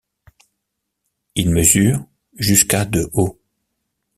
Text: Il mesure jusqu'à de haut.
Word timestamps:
Il 1.35 1.51
mesure 1.51 2.03
jusqu'à 2.33 2.85
de 2.85 3.07
haut. 3.13 3.39